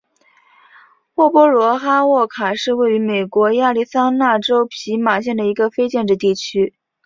[1.13, 6.73] 沃波罗哈沃卡是位于美国亚利桑那州皮马县的一个非建制地区。